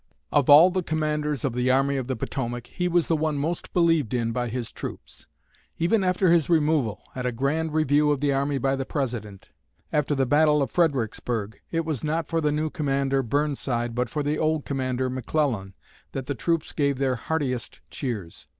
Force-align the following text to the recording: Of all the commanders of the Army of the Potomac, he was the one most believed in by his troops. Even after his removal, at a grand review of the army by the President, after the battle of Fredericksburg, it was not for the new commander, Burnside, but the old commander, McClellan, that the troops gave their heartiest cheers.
Of 0.31 0.49
all 0.49 0.71
the 0.71 0.81
commanders 0.81 1.45
of 1.45 1.53
the 1.53 1.69
Army 1.69 1.95
of 1.95 2.07
the 2.07 2.15
Potomac, 2.15 2.65
he 2.65 2.87
was 2.87 3.05
the 3.05 3.15
one 3.15 3.37
most 3.37 3.71
believed 3.71 4.15
in 4.15 4.31
by 4.31 4.49
his 4.49 4.71
troops. 4.71 5.27
Even 5.77 6.03
after 6.03 6.31
his 6.31 6.49
removal, 6.49 7.03
at 7.13 7.27
a 7.27 7.31
grand 7.31 7.75
review 7.75 8.09
of 8.09 8.19
the 8.19 8.33
army 8.33 8.57
by 8.57 8.75
the 8.75 8.83
President, 8.83 9.49
after 9.93 10.15
the 10.15 10.25
battle 10.25 10.63
of 10.63 10.71
Fredericksburg, 10.71 11.61
it 11.69 11.85
was 11.85 12.03
not 12.03 12.29
for 12.29 12.41
the 12.41 12.51
new 12.51 12.71
commander, 12.71 13.21
Burnside, 13.21 13.93
but 13.93 14.09
the 14.11 14.39
old 14.39 14.65
commander, 14.65 15.07
McClellan, 15.07 15.75
that 16.13 16.25
the 16.25 16.33
troops 16.33 16.71
gave 16.71 16.97
their 16.97 17.13
heartiest 17.15 17.81
cheers. 17.91 18.47